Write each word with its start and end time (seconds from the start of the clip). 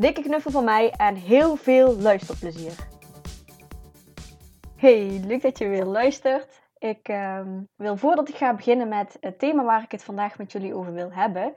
Dikke 0.00 0.22
knuffel 0.22 0.50
van 0.50 0.64
mij 0.64 0.90
en 0.90 1.14
heel 1.14 1.56
veel 1.56 1.96
luisterplezier. 1.96 2.72
Hey, 4.76 5.20
leuk 5.26 5.42
dat 5.42 5.58
je 5.58 5.68
weer 5.68 5.84
luistert. 5.84 6.60
Ik 6.78 7.08
ehm, 7.08 7.60
wil 7.76 7.96
voordat 7.96 8.28
ik 8.28 8.34
ga 8.34 8.54
beginnen 8.54 8.88
met 8.88 9.16
het 9.20 9.38
thema 9.38 9.64
waar 9.64 9.82
ik 9.82 9.90
het 9.90 10.04
vandaag 10.04 10.38
met 10.38 10.52
jullie 10.52 10.74
over 10.74 10.92
wil 10.92 11.12
hebben, 11.12 11.54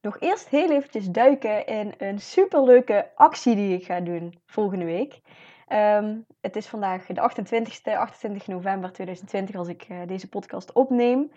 nog 0.00 0.20
eerst 0.20 0.48
heel 0.48 0.70
eventjes 0.70 1.08
duiken 1.08 1.66
in 1.66 1.94
een 1.98 2.20
superleuke 2.20 3.10
actie 3.14 3.54
die 3.54 3.76
ik 3.78 3.84
ga 3.84 4.00
doen 4.00 4.40
volgende 4.46 4.84
week. 4.84 5.20
Ehm, 5.66 6.18
het 6.40 6.56
is 6.56 6.66
vandaag 6.66 7.06
de 7.06 7.20
28e, 7.20 7.96
28 7.96 8.46
november 8.46 8.92
2020 8.92 9.56
als 9.56 9.68
ik 9.68 9.86
uh, 9.88 9.98
deze 10.06 10.28
podcast 10.28 10.72
opneem. 10.72 11.32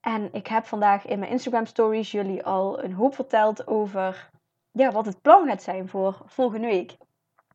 En 0.00 0.28
ik 0.32 0.46
heb 0.46 0.66
vandaag 0.66 1.06
in 1.06 1.18
mijn 1.18 1.30
Instagram 1.30 1.66
stories 1.66 2.10
jullie 2.10 2.44
al 2.44 2.84
een 2.84 2.92
hoop 2.92 3.14
verteld 3.14 3.66
over 3.66 4.30
ja, 4.76 4.90
wat 4.90 5.06
het 5.06 5.22
plan 5.22 5.46
gaat 5.46 5.62
zijn 5.62 5.88
voor 5.88 6.22
volgende 6.26 6.66
week. 6.66 6.96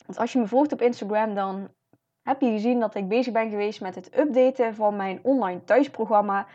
Want 0.05 0.17
als 0.17 0.33
je 0.33 0.39
me 0.39 0.47
volgt 0.47 0.71
op 0.71 0.81
Instagram, 0.81 1.33
dan 1.33 1.69
heb 2.23 2.41
je 2.41 2.51
gezien 2.51 2.79
dat 2.79 2.95
ik 2.95 3.07
bezig 3.07 3.33
ben 3.33 3.49
geweest 3.49 3.81
met 3.81 3.95
het 3.95 4.17
updaten 4.17 4.75
van 4.75 4.95
mijn 4.95 5.19
online 5.23 5.63
thuisprogramma 5.63 6.47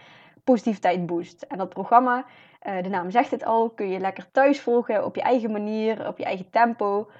Positiviteit 0.45 1.07
Boost. 1.07 1.43
En 1.43 1.59
dat 1.59 1.69
programma, 1.69 2.25
uh, 2.67 2.83
de 2.83 2.89
naam 2.89 3.11
zegt 3.11 3.31
het 3.31 3.45
al, 3.45 3.71
kun 3.71 3.89
je 3.89 3.99
lekker 3.99 4.31
thuis 4.31 4.61
volgen 4.61 5.05
op 5.05 5.15
je 5.15 5.23
eigen 5.23 5.53
manier, 5.53 6.09
op 6.09 6.19
je 6.19 6.25
eigen 6.25 6.51
tempo. 6.51 7.11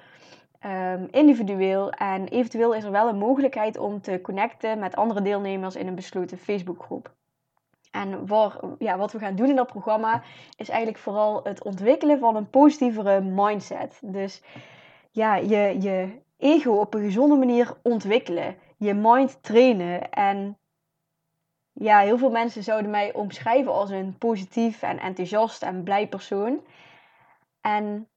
Um, 0.65 1.07
individueel. 1.11 1.91
En 1.91 2.27
eventueel 2.27 2.73
is 2.73 2.83
er 2.83 2.91
wel 2.91 3.07
een 3.07 3.17
mogelijkheid 3.17 3.77
om 3.77 4.01
te 4.01 4.19
connecten 4.21 4.79
met 4.79 4.95
andere 4.95 5.21
deelnemers 5.21 5.75
in 5.75 5.87
een 5.87 5.95
besloten 5.95 6.37
Facebookgroep. 6.37 7.15
En 7.97 8.27
waar, 8.27 8.59
ja, 8.79 8.97
wat 8.97 9.11
we 9.11 9.19
gaan 9.19 9.35
doen 9.35 9.49
in 9.49 9.55
dat 9.55 9.67
programma 9.67 10.23
is 10.57 10.69
eigenlijk 10.69 10.99
vooral 10.99 11.43
het 11.43 11.63
ontwikkelen 11.63 12.19
van 12.19 12.35
een 12.35 12.49
positievere 12.49 13.21
mindset. 13.21 13.99
Dus 14.01 14.41
ja, 15.11 15.35
je, 15.35 15.81
je 15.81 16.21
ego 16.37 16.71
op 16.71 16.93
een 16.93 17.03
gezonde 17.03 17.35
manier 17.35 17.77
ontwikkelen. 17.83 18.55
Je 18.77 18.93
mind 18.93 19.43
trainen. 19.43 20.11
En 20.11 20.57
ja, 21.71 21.99
heel 21.99 22.17
veel 22.17 22.31
mensen 22.31 22.63
zouden 22.63 22.91
mij 22.91 23.13
omschrijven 23.13 23.73
als 23.73 23.89
een 23.89 24.17
positief 24.17 24.81
en 24.81 24.99
enthousiast 24.99 25.63
en 25.63 25.83
blij 25.83 26.07
persoon. 26.07 26.65
En 27.61 28.09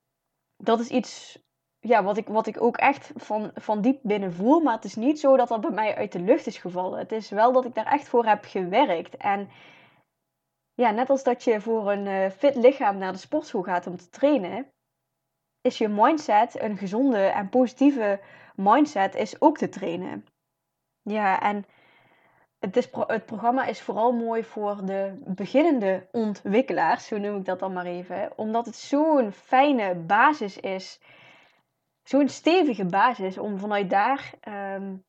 dat 0.57 0.81
is 0.81 0.89
iets 0.89 1.39
ja, 1.81 2.03
wat, 2.03 2.17
ik, 2.17 2.29
wat 2.29 2.47
ik 2.47 2.63
ook 2.63 2.77
echt 2.77 3.13
van, 3.17 3.51
van 3.55 3.81
diep 3.81 3.99
binnen 4.03 4.33
voel. 4.33 4.61
Maar 4.61 4.75
het 4.75 4.85
is 4.85 4.97
niet 4.97 5.21
zo 5.21 5.37
dat 5.37 5.49
dat 5.49 5.61
bij 5.61 5.71
mij 5.71 5.95
uit 5.97 6.13
de 6.13 6.21
lucht 6.21 6.47
is 6.47 6.59
gevallen. 6.59 6.99
Het 6.99 7.13
is 7.13 7.31
wel 7.31 7.53
dat 7.53 7.65
ik 7.65 7.75
daar 7.75 7.87
echt 7.87 8.09
voor 8.09 8.25
heb 8.25 8.45
gewerkt. 8.45 9.17
En 9.17 9.49
ja, 10.75 10.91
net 10.91 11.11
als 11.11 11.23
dat 11.23 11.45
je 11.45 11.61
voor 11.61 11.93
een 11.93 12.07
uh, 12.07 12.31
fit 12.31 12.55
lichaam 12.55 12.99
naar 12.99 13.13
de 13.13 13.19
sportschool 13.19 13.63
gaat 13.63 13.87
om 13.87 13.97
te 13.97 14.09
trainen, 14.09 14.73
is 15.61 15.79
je 15.79 15.89
mindset, 15.89 16.61
een 16.61 16.77
gezonde 16.77 17.19
en 17.19 17.49
positieve 17.49 18.21
mindset, 18.55 19.15
is 19.15 19.41
ook 19.41 19.59
te 19.59 19.69
trainen. 19.69 20.27
Ja, 21.03 21.41
en 21.41 21.65
het, 22.59 22.77
is, 22.77 22.91
het 23.07 23.27
programma 23.27 23.65
is 23.65 23.81
vooral 23.81 24.13
mooi 24.13 24.45
voor 24.45 24.85
de 24.85 25.23
beginnende 25.27 26.09
ontwikkelaars, 26.13 27.07
zo 27.07 27.19
noem 27.19 27.37
ik 27.37 27.45
dat 27.45 27.59
dan 27.59 27.73
maar 27.73 27.87
even. 27.87 28.33
Omdat 28.37 28.67
het 28.67 28.77
zo'n 28.77 29.33
fijne 29.33 29.95
basis 29.95 30.59
is, 30.59 31.01
zo'n 32.11 32.29
stevige 32.29 32.85
basis 32.85 33.39
om 33.39 33.59
vanuit 33.59 33.91
daar 33.91 34.33
um, 34.49 35.05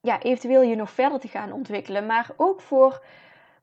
ja, 0.00 0.22
eventueel 0.22 0.62
je 0.62 0.74
nog 0.74 0.90
verder 0.90 1.20
te 1.20 1.28
gaan 1.28 1.52
ontwikkelen. 1.52 2.06
Maar 2.06 2.30
ook 2.36 2.60
voor 2.60 3.04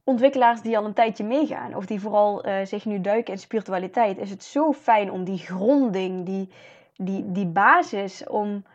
ontwikkelaars 0.03 0.61
die 0.61 0.77
al 0.77 0.85
een 0.85 0.93
tijdje 0.93 1.23
meegaan, 1.23 1.75
of 1.75 1.85
die 1.85 1.99
vooral 1.99 2.47
uh, 2.47 2.65
zich 2.65 2.85
nu 2.85 3.01
duiken 3.01 3.33
in 3.33 3.39
spiritualiteit, 3.39 4.17
is 4.17 4.29
het 4.29 4.43
zo 4.43 4.73
fijn 4.73 5.11
om 5.11 5.23
die 5.23 5.37
gronding, 5.37 6.25
die, 6.25 6.49
die, 6.93 7.31
die 7.31 7.47
basis, 7.47 8.27
om, 8.27 8.65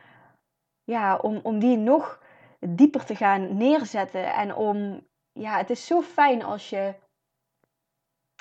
ja, 0.84 1.16
om, 1.16 1.40
om 1.42 1.58
die 1.58 1.76
nog 1.76 2.22
dieper 2.58 3.04
te 3.04 3.14
gaan 3.14 3.56
neerzetten. 3.56 4.34
En 4.34 4.54
om, 4.54 5.06
ja, 5.32 5.56
het 5.56 5.70
is 5.70 5.86
zo 5.86 6.02
fijn 6.02 6.42
als 6.42 6.70
je, 6.70 6.94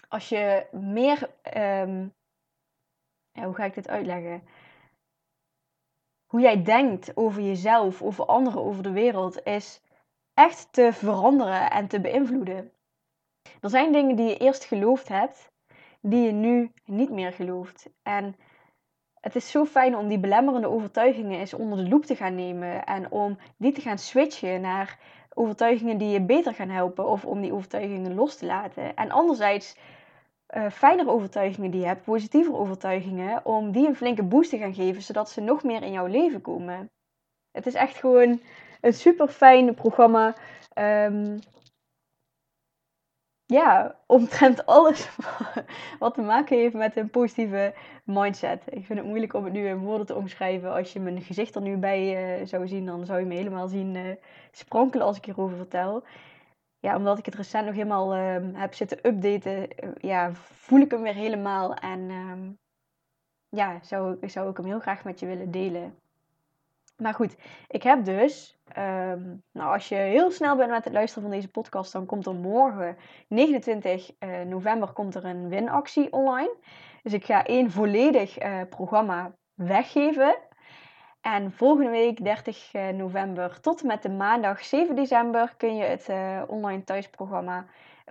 als 0.08 0.30
je 0.30 0.68
meer, 0.72 1.30
um, 1.58 2.14
ja, 3.32 3.44
hoe 3.44 3.56
ga 3.56 3.64
ik 3.64 3.74
dit 3.74 3.88
uitleggen? 3.88 4.44
Hoe 6.32 6.42
jij 6.42 6.64
denkt 6.64 7.18
over 7.18 7.42
jezelf, 7.42 8.02
over 8.02 8.26
anderen, 8.26 8.64
over 8.64 8.84
de 8.84 8.92
wereld, 8.92 9.44
is 9.44 9.82
echt 10.34 10.68
te 10.72 10.90
veranderen 10.94 11.72
en 11.72 11.88
te 11.88 12.02
beïnvloeden. 12.02 12.72
Er 13.62 13.70
zijn 13.70 13.92
dingen 13.92 14.16
die 14.16 14.28
je 14.28 14.38
eerst 14.38 14.64
geloofd 14.64 15.08
hebt, 15.08 15.52
die 16.02 16.26
je 16.26 16.32
nu 16.32 16.72
niet 16.86 17.10
meer 17.10 17.34
gelooft. 17.34 17.90
En 18.04 18.36
het 19.20 19.36
is 19.36 19.52
zo 19.52 19.66
fijn 19.66 19.98
om 19.98 20.08
die 20.08 20.20
belemmerende 20.20 20.70
overtuigingen 20.70 21.40
eens 21.40 21.54
onder 21.54 21.78
de 21.78 21.90
loep 21.90 22.06
te 22.06 22.16
gaan 22.16 22.36
nemen 22.36 22.86
en 22.86 23.12
om 23.12 23.38
die 23.58 23.72
te 23.72 23.82
gaan 23.82 23.98
switchen 23.98 24.62
naar 24.62 25.00
overtuigingen 25.34 25.98
die 25.98 26.10
je 26.10 26.22
beter 26.22 26.54
gaan 26.54 26.70
helpen 26.70 27.08
of 27.08 27.26
om 27.26 27.42
die 27.42 27.54
overtuigingen 27.54 28.16
los 28.16 28.38
te 28.38 28.46
laten. 28.46 28.96
En 28.96 29.12
anderzijds 29.12 29.76
uh, 30.56 30.70
fijnere 30.70 31.10
overtuigingen 31.10 31.72
die 31.72 31.80
je 31.80 31.86
hebt, 31.86 32.04
positievere 32.04 32.58
overtuigingen, 32.58 33.46
om 33.46 33.72
die 33.72 33.88
een 33.88 33.96
flinke 33.96 34.24
boost 34.24 34.50
te 34.50 34.58
gaan 34.58 34.74
geven 34.74 35.02
zodat 35.02 35.30
ze 35.30 35.42
nog 35.42 35.64
meer 35.64 35.84
in 35.84 35.92
jouw 35.92 36.06
leven 36.06 36.42
komen. 36.42 36.90
Het 37.52 37.66
is 37.66 37.74
echt 37.74 37.96
gewoon 37.96 38.42
een 38.82 38.94
super 38.94 39.28
fijn 39.28 39.74
programma. 39.74 40.36
Um, 40.80 41.40
ja, 43.52 43.96
omtrent 44.06 44.66
alles 44.76 45.10
wat 46.00 46.14
te 46.14 46.22
maken 46.22 46.58
heeft 46.58 46.74
met 46.74 46.96
een 46.96 47.10
positieve 47.10 47.74
mindset. 48.04 48.64
Ik 48.70 48.86
vind 48.86 49.00
het 49.00 49.08
moeilijk 49.08 49.34
om 49.34 49.44
het 49.44 49.54
nu 49.54 49.68
in 49.68 49.78
woorden 49.78 50.06
te 50.06 50.16
omschrijven. 50.16 50.74
Als 50.74 50.94
je 50.94 51.00
mijn 51.00 51.22
gezicht 51.22 51.56
er 51.56 51.62
nu 51.62 51.78
bij 51.78 52.40
uh, 52.40 52.48
zou 52.48 52.68
zien, 52.68 52.86
dan 52.86 53.06
zou 53.06 53.20
je 53.20 53.26
me 53.26 53.36
helemaal 53.36 53.68
zien 53.68 53.96
uh, 53.96 54.12
sprankelen 54.52 55.06
als 55.06 55.18
ik 55.18 55.26
hierover 55.26 55.58
vertel. 55.58 56.04
Ja, 56.82 56.96
omdat 56.96 57.18
ik 57.18 57.26
het 57.26 57.36
recent 57.36 57.66
nog 57.66 57.76
helemaal 57.76 58.16
uh, 58.16 58.36
heb 58.54 58.74
zitten 58.74 59.08
updaten, 59.08 59.78
eh, 59.78 59.90
ja, 59.98 60.34
voel 60.34 60.80
ik 60.80 60.92
hem 60.92 61.02
weer 61.02 61.14
helemaal. 61.14 61.74
En 61.74 62.10
ehm, 62.10 62.52
ja, 63.50 63.80
zou, 63.82 64.18
zou 64.30 64.50
ik 64.50 64.58
hem 64.58 64.66
heel 64.66 64.80
graag 64.80 65.04
met 65.04 65.20
je 65.20 65.26
willen 65.26 65.52
delen. 65.52 65.96
Maar 66.98 67.14
goed, 67.14 67.36
ik 67.68 67.84
heb 67.84 68.06
dus, 68.06 68.58
um, 68.78 69.44
nou 69.52 69.74
als 69.74 69.90
je 69.90 69.96
heel 69.96 70.32
snel 70.32 70.56
bent 70.56 70.70
met 70.70 70.84
het 70.84 70.94
luisteren 70.94 71.24
van 71.24 71.32
deze 71.32 71.52
podcast, 71.52 71.92
dan 71.92 72.06
komt 72.06 72.26
er 72.26 72.36
morgen, 72.36 72.98
29 73.28 74.12
uh, 74.20 74.42
eh, 74.42 74.48
november, 74.48 74.94
komt 74.94 75.16
er 75.16 75.26
een 75.26 75.50
winactie 75.50 76.12
online. 76.14 76.56
Dus 77.04 77.14
ik 77.14 77.26
ga 77.26 77.46
één 77.46 77.72
volledig 77.72 78.44
uh, 78.44 78.62
programma 78.70 79.32
weggeven. 79.54 80.36
En 81.22 81.52
volgende 81.52 81.90
week, 81.90 82.24
30 82.24 82.74
uh, 82.74 82.90
eh, 82.90 82.96
november, 82.96 83.60
tot 83.60 83.82
en 83.82 83.88
met 83.88 84.02
de 84.02 84.10
maandag 84.10 84.64
7 84.64 84.96
december, 84.96 85.56
kun 85.58 85.76
je 85.76 85.84
het 85.84 86.10
online 86.50 86.84
thuisprogramma 86.84 87.66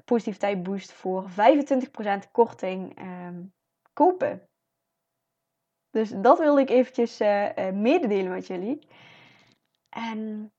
Positiviteit 0.05 0.63
Boost 0.63 0.93
voor 0.93 1.31
25% 1.31 2.31
korting 2.33 3.01
um, 3.01 3.53
kopen. 3.93 4.49
Dus 5.91 6.11
dat 6.11 6.39
wilde 6.39 6.61
ik 6.61 6.71
eventjes 6.71 7.21
uh, 7.21 7.71
mededelen 7.73 8.33
met 8.33 8.47
jullie. 8.47 8.89
En 9.89 10.53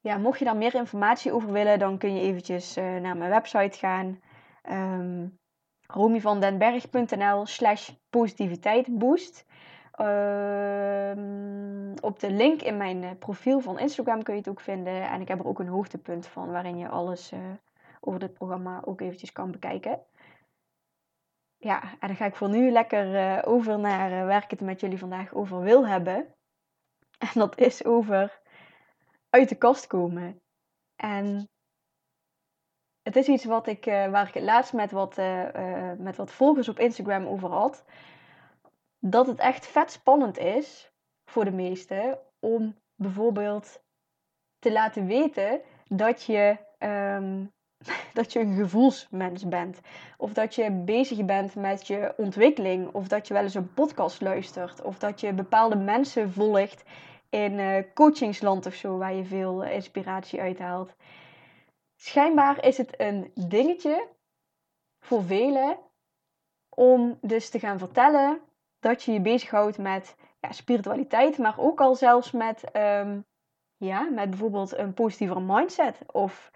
ja, 0.00 0.18
mocht 0.18 0.38
je 0.38 0.44
daar 0.44 0.56
meer 0.56 0.74
informatie 0.74 1.32
over 1.32 1.52
willen, 1.52 1.78
dan 1.78 1.98
kun 1.98 2.14
je 2.14 2.20
eventjes 2.20 2.74
naar 2.74 3.16
mijn 3.16 3.30
website 3.30 3.78
gaan. 3.78 4.06
Um, 4.06 4.20
ehm, 4.62 5.28
romyvandenberg.nl 5.86 7.46
slash 7.46 7.90
positiviteitboost. 8.10 9.44
Um, 10.00 11.94
op 12.00 12.20
de 12.20 12.30
link 12.30 12.62
in 12.62 12.76
mijn 12.76 13.18
profiel 13.18 13.60
van 13.60 13.78
Instagram 13.78 14.22
kun 14.22 14.34
je 14.34 14.40
het 14.40 14.48
ook 14.48 14.60
vinden. 14.60 15.08
En 15.08 15.20
ik 15.20 15.28
heb 15.28 15.38
er 15.38 15.46
ook 15.46 15.58
een 15.58 15.68
hoogtepunt 15.68 16.26
van 16.26 16.50
waarin 16.50 16.78
je 16.78 16.88
alles 16.88 17.32
uh, 17.32 17.40
over 18.00 18.20
dit 18.20 18.32
programma 18.32 18.82
ook 18.84 19.00
eventjes 19.00 19.32
kan 19.32 19.50
bekijken 19.50 20.00
ja, 21.58 21.82
en 21.82 22.08
dan 22.08 22.16
ga 22.16 22.24
ik 22.24 22.34
voor 22.34 22.48
nu 22.48 22.70
lekker 22.70 23.14
uh, 23.14 23.42
over 23.44 23.78
naar 23.78 24.10
uh, 24.12 24.26
waar 24.26 24.42
ik 24.42 24.50
het 24.50 24.60
met 24.60 24.80
jullie 24.80 24.98
vandaag 24.98 25.34
over 25.34 25.60
wil 25.60 25.86
hebben. 25.86 26.26
En 27.18 27.28
dat 27.34 27.58
is 27.58 27.84
over 27.84 28.40
uit 29.30 29.48
de 29.48 29.54
kast 29.54 29.86
komen. 29.86 30.40
En 30.96 31.48
het 33.02 33.16
is 33.16 33.28
iets 33.28 33.44
wat 33.44 33.66
ik, 33.66 33.84
waar 33.84 34.28
ik 34.28 34.34
het 34.34 34.42
laatst 34.42 34.72
met 34.72 34.90
wat, 34.90 35.16
met 35.98 36.16
wat 36.16 36.32
volgers 36.32 36.68
op 36.68 36.78
Instagram 36.78 37.26
over 37.26 37.50
had. 37.50 37.84
Dat 38.98 39.26
het 39.26 39.38
echt 39.38 39.66
vet 39.66 39.90
spannend 39.90 40.38
is 40.38 40.92
voor 41.24 41.44
de 41.44 41.50
meesten 41.50 42.18
om 42.40 42.76
bijvoorbeeld 42.94 43.82
te 44.58 44.72
laten 44.72 45.06
weten 45.06 45.60
dat 45.88 46.22
je, 46.22 46.56
ehm, 46.78 47.44
dat 48.18 48.32
je 48.32 48.40
een 48.40 48.56
gevoelsmens 48.56 49.48
bent. 49.48 49.80
Of 50.16 50.32
dat 50.32 50.54
je 50.54 50.70
bezig 50.70 51.24
bent 51.24 51.54
met 51.54 51.86
je 51.86 52.14
ontwikkeling. 52.16 52.94
Of 52.94 53.08
dat 53.08 53.28
je 53.28 53.34
wel 53.34 53.42
eens 53.42 53.54
een 53.54 53.74
podcast 53.74 54.20
luistert. 54.20 54.82
Of 54.82 54.98
dat 54.98 55.20
je 55.20 55.32
bepaalde 55.32 55.76
mensen 55.76 56.32
volgt 56.32 56.84
in 57.30 57.52
uh, 57.52 57.82
coachingsland 57.94 58.66
of 58.66 58.74
zo, 58.74 58.98
waar 58.98 59.14
je 59.14 59.24
veel 59.24 59.64
eh, 59.64 59.74
inspiratie 59.74 60.40
uithaalt. 60.40 60.94
Schijnbaar 61.96 62.64
is 62.64 62.76
het 62.76 63.00
een 63.00 63.30
dingetje 63.34 64.08
voor 65.00 65.24
velen 65.24 65.78
om 66.68 67.18
dus 67.20 67.50
te 67.50 67.58
gaan 67.58 67.78
vertellen 67.78 68.40
dat 68.86 69.02
je 69.02 69.12
je 69.12 69.20
bezighoudt 69.20 69.78
met 69.78 70.16
ja, 70.40 70.52
spiritualiteit, 70.52 71.38
maar 71.38 71.58
ook 71.58 71.80
al 71.80 71.94
zelfs 71.94 72.30
met, 72.30 72.64
um, 72.76 73.24
ja, 73.76 74.00
met 74.00 74.30
bijvoorbeeld 74.30 74.76
een 74.76 74.94
positievere 74.94 75.40
mindset. 75.40 75.98
Of 76.06 76.50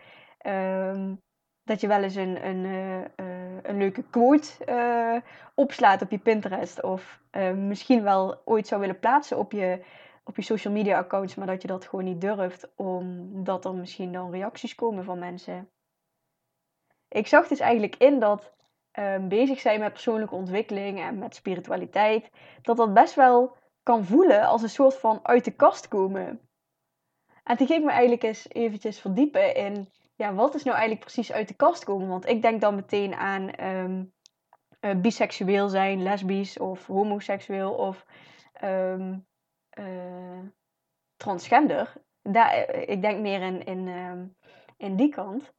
um, 0.47 1.21
dat 1.63 1.81
je 1.81 1.87
wel 1.87 2.03
eens 2.03 2.15
een, 2.15 2.47
een, 2.47 2.65
uh, 2.65 2.99
uh, 2.99 3.63
een 3.63 3.79
leuke 3.79 4.03
quote 4.11 4.49
uh, 4.67 5.17
opslaat 5.55 6.03
op 6.03 6.11
je 6.11 6.19
Pinterest. 6.19 6.83
Of 6.83 7.21
misschien 7.55 8.03
wel 8.03 8.41
ooit 8.45 8.67
zou 8.67 8.81
willen 8.81 8.99
plaatsen 8.99 9.39
op 9.39 9.53
je, 9.53 9.85
op 10.25 10.37
je 10.37 10.43
social 10.43 10.73
media 10.73 10.99
accounts, 10.99 11.35
maar 11.35 11.47
dat 11.47 11.63
je 11.63 11.69
dat 11.69 11.85
gewoon 11.85 12.05
niet 12.05 12.21
durft, 12.21 12.69
omdat 12.77 13.65
er 13.65 13.75
misschien 13.75 14.13
dan 14.13 14.31
reacties 14.31 14.75
komen 14.75 15.05
van 15.05 15.19
mensen. 15.19 15.69
Ik 17.09 17.27
zag 17.27 17.49
dus 17.49 17.61
eigenlijk 17.61 17.97
in 17.97 18.19
dat 18.19 18.53
um, 18.99 19.29
bezig 19.29 19.61
zijn 19.61 19.81
met 19.81 19.93
persoonlijke 19.93 20.35
ontwikkeling 20.35 21.01
en 21.01 21.19
met 21.19 21.35
spiritualiteit, 21.35 22.31
dat 22.63 22.77
dat 22.77 22.95
best 22.95 23.15
wel 23.15 23.57
kan 23.83 24.05
voelen 24.05 24.47
als 24.47 24.63
een 24.63 24.69
soort 24.69 24.97
van 24.97 25.21
uit 25.23 25.45
de 25.45 25.51
kast 25.51 25.89
komen. 25.89 26.41
En 27.45 27.57
toen 27.57 27.67
ging 27.67 27.79
ik 27.79 27.85
me 27.85 27.91
eigenlijk 27.91 28.23
eens 28.23 28.49
eventjes 28.49 29.01
verdiepen 29.01 29.55
in, 29.55 29.89
ja, 30.15 30.35
wat 30.35 30.55
is 30.55 30.63
nou 30.63 30.77
eigenlijk 30.77 31.05
precies 31.05 31.33
uit 31.33 31.49
de 31.49 31.55
kast 31.55 31.85
komen? 31.85 32.09
Want 32.09 32.29
ik 32.29 32.43
denk 32.43 32.61
dan 32.61 32.75
meteen 32.75 33.15
aan 33.15 33.65
um, 33.65 34.13
biseksueel 35.01 35.69
zijn, 35.69 36.03
lesbisch 36.03 36.59
of 36.59 36.87
homoseksueel 36.87 37.73
of 37.75 38.07
um, 38.65 39.27
uh, 39.79 40.39
transgender. 41.17 41.93
Daar, 42.23 42.51
eh, 42.53 42.89
ik 42.89 43.03
denk 43.03 43.21
meer 43.21 43.43
in, 43.43 43.65
in, 43.65 44.37
in 44.77 44.97
die 44.97 45.09
kant. 45.09 45.53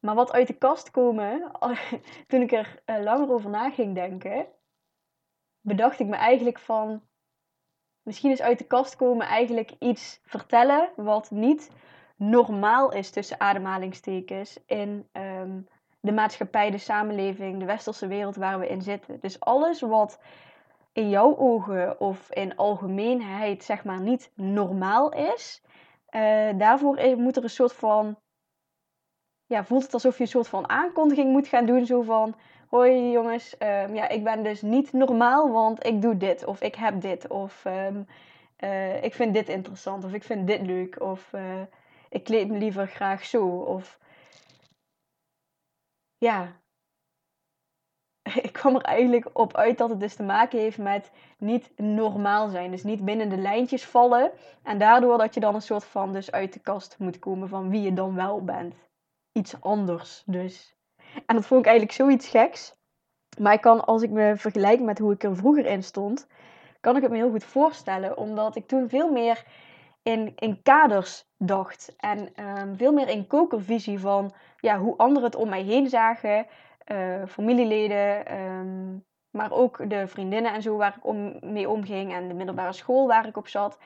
Maar 0.00 0.14
wat 0.14 0.32
uit 0.32 0.46
de 0.46 0.58
kast 0.58 0.90
komen, 0.90 1.50
toen 2.28 2.40
ik 2.40 2.52
er 2.52 2.82
uh, 2.86 3.02
langer 3.02 3.32
over 3.32 3.50
na 3.50 3.70
ging 3.70 3.94
denken, 3.94 4.46
bedacht 5.60 6.00
ik 6.00 6.06
me 6.06 6.16
eigenlijk 6.16 6.58
van, 6.58 7.02
misschien 8.02 8.30
is 8.30 8.42
uit 8.42 8.58
de 8.58 8.66
kast 8.66 8.96
komen 8.96 9.26
eigenlijk 9.26 9.72
iets 9.78 10.20
vertellen 10.22 10.90
wat 10.96 11.30
niet 11.30 11.70
normaal 12.16 12.92
is 12.92 13.10
tussen 13.10 13.40
ademhalingstekens 13.40 14.58
in 14.66 15.08
um, 15.12 15.68
de 16.00 16.12
maatschappij, 16.12 16.70
de 16.70 16.78
samenleving, 16.78 17.58
de 17.58 17.64
westerse 17.64 18.06
wereld 18.06 18.36
waar 18.36 18.58
we 18.58 18.68
in 18.68 18.82
zitten. 18.82 19.20
Dus 19.20 19.40
alles 19.40 19.80
wat 19.80 20.20
in 20.92 21.08
jouw 21.08 21.36
ogen 21.36 22.00
of 22.00 22.30
in 22.32 22.56
algemeenheid 22.56 23.64
zeg 23.64 23.84
maar 23.84 24.00
niet 24.00 24.32
normaal 24.34 25.12
is, 25.12 25.62
uh, 26.10 26.58
daarvoor 26.58 27.16
moet 27.16 27.36
er 27.36 27.42
een 27.42 27.50
soort 27.50 27.72
van 27.72 28.18
ja, 29.50 29.64
voelt 29.64 29.82
het 29.82 29.94
alsof 29.94 30.16
je 30.16 30.22
een 30.22 30.28
soort 30.28 30.48
van 30.48 30.68
aankondiging 30.68 31.32
moet 31.32 31.48
gaan 31.48 31.66
doen. 31.66 31.86
Zo 31.86 32.02
van, 32.02 32.34
hoi 32.68 33.10
jongens, 33.10 33.54
um, 33.58 33.94
ja, 33.94 34.08
ik 34.08 34.24
ben 34.24 34.42
dus 34.42 34.62
niet 34.62 34.92
normaal, 34.92 35.52
want 35.52 35.86
ik 35.86 36.02
doe 36.02 36.16
dit. 36.16 36.44
Of 36.44 36.60
ik 36.60 36.74
heb 36.74 37.00
dit. 37.00 37.26
Of 37.26 37.64
um, 37.64 38.06
uh, 38.60 39.02
ik 39.02 39.14
vind 39.14 39.34
dit 39.34 39.48
interessant. 39.48 40.04
Of 40.04 40.12
ik 40.12 40.22
vind 40.22 40.46
dit 40.46 40.62
leuk. 40.66 41.00
Of 41.00 41.32
uh, 41.32 41.62
ik 42.08 42.24
kleed 42.24 42.48
me 42.48 42.58
liever 42.58 42.86
graag 42.86 43.24
zo. 43.24 43.46
Of 43.48 43.98
ja, 46.18 46.52
ik 48.46 48.52
kwam 48.52 48.74
er 48.74 48.82
eigenlijk 48.82 49.30
op 49.32 49.56
uit 49.56 49.78
dat 49.78 49.90
het 49.90 50.00
dus 50.00 50.14
te 50.14 50.22
maken 50.22 50.58
heeft 50.58 50.78
met 50.78 51.10
niet 51.38 51.72
normaal 51.76 52.48
zijn. 52.48 52.70
Dus 52.70 52.82
niet 52.82 53.04
binnen 53.04 53.28
de 53.28 53.38
lijntjes 53.38 53.84
vallen. 53.84 54.30
En 54.62 54.78
daardoor 54.78 55.18
dat 55.18 55.34
je 55.34 55.40
dan 55.40 55.54
een 55.54 55.62
soort 55.62 55.84
van 55.84 56.12
dus 56.12 56.32
uit 56.32 56.52
de 56.52 56.60
kast 56.60 56.98
moet 56.98 57.18
komen 57.18 57.48
van 57.48 57.70
wie 57.70 57.82
je 57.82 57.92
dan 57.92 58.14
wel 58.14 58.44
bent 58.44 58.74
iets 59.32 59.60
anders 59.60 60.22
dus. 60.26 60.74
En 61.26 61.34
dat 61.34 61.46
vond 61.46 61.60
ik 61.60 61.66
eigenlijk 61.66 61.96
zoiets 61.96 62.28
geks. 62.28 62.74
Maar 63.38 63.52
ik 63.52 63.60
kan, 63.60 63.84
als 63.84 64.02
ik 64.02 64.10
me 64.10 64.36
vergelijk 64.36 64.80
met 64.80 64.98
hoe 64.98 65.12
ik 65.12 65.22
er 65.22 65.36
vroeger 65.36 65.66
in 65.66 65.82
stond, 65.82 66.26
kan 66.80 66.96
ik 66.96 67.02
het 67.02 67.10
me 67.10 67.16
heel 67.16 67.30
goed 67.30 67.44
voorstellen. 67.44 68.16
Omdat 68.16 68.56
ik 68.56 68.66
toen 68.66 68.88
veel 68.88 69.10
meer 69.10 69.44
in, 70.02 70.32
in 70.36 70.62
kaders 70.62 71.24
dacht. 71.36 71.94
En 71.96 72.44
um, 72.58 72.76
veel 72.76 72.92
meer 72.92 73.08
in 73.08 73.26
kokervisie 73.26 73.98
van 73.98 74.32
ja, 74.56 74.78
hoe 74.78 74.96
anderen 74.96 75.22
het 75.22 75.34
om 75.34 75.48
mij 75.48 75.62
heen 75.62 75.88
zagen. 75.88 76.46
Uh, 76.86 77.26
familieleden, 77.26 78.38
um, 78.40 79.04
maar 79.30 79.52
ook 79.52 79.90
de 79.90 80.06
vriendinnen 80.06 80.52
en 80.52 80.62
zo 80.62 80.76
waar 80.76 80.96
ik 80.96 81.06
om, 81.06 81.36
mee 81.40 81.68
omging. 81.68 82.12
En 82.12 82.28
de 82.28 82.34
middelbare 82.34 82.72
school 82.72 83.06
waar 83.06 83.26
ik 83.26 83.36
op 83.36 83.48
zat 83.48 83.78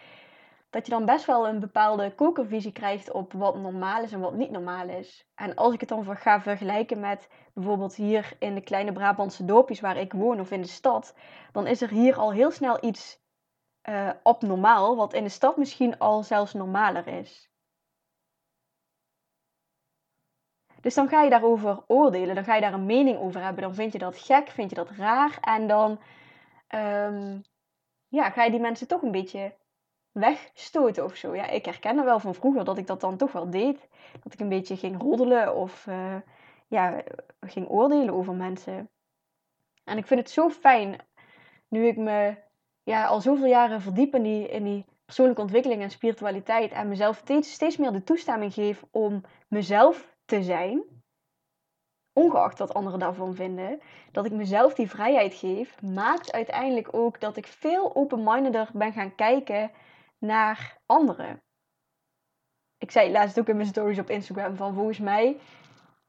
dat 0.75 0.87
je 0.87 0.93
dan 0.93 1.05
best 1.05 1.25
wel 1.25 1.49
een 1.49 1.61
bepaalde 1.61 2.15
kokervisie 2.15 2.73
krijgt 2.73 3.11
op 3.11 3.33
wat 3.33 3.57
normaal 3.57 4.03
is 4.03 4.13
en 4.13 4.21
wat 4.21 4.35
niet 4.35 4.51
normaal 4.51 4.89
is. 4.89 5.27
En 5.35 5.55
als 5.55 5.75
ik 5.75 5.81
het 5.81 5.89
dan 5.89 6.17
ga 6.17 6.41
vergelijken 6.41 7.01
met 7.01 7.29
bijvoorbeeld 7.53 7.95
hier 7.95 8.37
in 8.39 8.55
de 8.55 8.61
kleine 8.61 8.93
Brabantse 8.93 9.45
dorpjes 9.45 9.81
waar 9.81 9.97
ik 9.97 10.13
woon 10.13 10.41
of 10.41 10.51
in 10.51 10.61
de 10.61 10.69
stad, 10.69 11.17
dan 11.53 11.67
is 11.67 11.81
er 11.83 11.89
hier 11.89 12.17
al 12.17 12.33
heel 12.33 12.51
snel 12.51 12.85
iets 12.85 13.23
uh, 13.89 14.11
abnormaal, 14.23 14.97
wat 14.97 15.13
in 15.13 15.23
de 15.23 15.29
stad 15.29 15.57
misschien 15.57 15.99
al 15.99 16.23
zelfs 16.23 16.53
normaler 16.53 17.07
is. 17.07 17.51
Dus 20.81 20.95
dan 20.95 21.09
ga 21.09 21.23
je 21.23 21.31
daarover 21.31 21.85
oordelen, 21.87 22.35
dan 22.35 22.45
ga 22.45 22.55
je 22.55 22.61
daar 22.61 22.73
een 22.73 22.87
mening 22.87 23.19
over 23.19 23.43
hebben, 23.43 23.63
dan 23.63 23.75
vind 23.75 23.93
je 23.93 23.99
dat 23.99 24.19
gek, 24.19 24.49
vind 24.49 24.71
je 24.71 24.77
dat 24.77 24.91
raar 24.91 25.39
en 25.41 25.67
dan 25.67 25.91
um, 26.75 27.43
ja, 28.09 28.31
ga 28.31 28.45
je 28.45 28.51
die 28.51 28.61
mensen 28.61 28.89
toch 28.89 29.03
een 29.03 29.11
beetje 29.11 29.63
wegstoten 30.15 31.05
of 31.05 31.15
zo. 31.15 31.35
Ja, 31.35 31.49
ik 31.49 31.65
herken 31.65 32.05
wel 32.05 32.19
van 32.19 32.35
vroeger 32.35 32.65
dat 32.65 32.79
ik 32.79 32.87
dat 32.87 33.01
dan 33.01 33.17
toch 33.17 33.33
wel 33.33 33.51
deed. 33.51 33.89
Dat 34.23 34.33
ik 34.33 34.41
een 34.41 34.49
beetje 34.49 34.77
ging 34.77 35.01
roddelen 35.01 35.55
of 35.55 35.87
uh, 35.87 36.17
ja, 36.67 37.03
ging 37.41 37.69
oordelen 37.69 38.15
over 38.15 38.35
mensen. 38.35 38.89
En 39.85 39.99
ik 39.99 40.07
vind 40.07 40.21
het 40.21 40.31
zo 40.31 40.49
fijn, 40.49 40.97
nu 41.69 41.87
ik 41.87 41.97
me 41.97 42.37
ja, 42.83 43.07
al 43.07 43.21
zoveel 43.21 43.47
jaren 43.47 43.81
verdiep 43.81 44.15
in 44.15 44.23
die, 44.23 44.49
in 44.49 44.65
die 44.65 44.85
persoonlijke 45.05 45.43
ontwikkeling 45.43 45.83
en 45.83 45.91
spiritualiteit. 45.91 46.73
En 46.73 46.89
mezelf 46.89 47.17
steeds, 47.17 47.53
steeds 47.53 47.77
meer 47.77 47.93
de 47.93 48.05
toestemming 48.05 48.55
geef 48.55 48.85
om 48.91 49.23
mezelf 49.49 50.17
te 50.25 50.43
zijn. 50.43 50.83
Ongeacht 52.13 52.59
wat 52.59 52.75
anderen 52.75 52.99
daarvan 52.99 53.35
vinden. 53.35 53.81
Dat 54.13 54.25
ik 54.25 54.33
mezelf 54.33 54.75
die 54.75 54.91
vrijheid 54.91 55.35
geef, 55.35 55.83
maakt 55.83 56.33
uiteindelijk 56.33 56.89
ook 56.95 57.21
dat 57.21 57.37
ik 57.37 57.47
veel 57.47 57.97
open-mindeder 57.97 58.71
ben 58.73 58.93
gaan 58.93 59.15
kijken 59.15 59.71
naar 60.25 60.79
anderen. 60.87 61.43
Ik 62.79 62.91
zei 62.91 63.13
laatst 63.13 63.39
ook 63.39 63.49
in 63.49 63.57
mijn 63.57 63.69
stories 63.69 63.99
op 63.99 64.11
Instagram 64.11 64.57
van 64.57 64.75
volgens 64.75 64.99
mij 64.99 65.37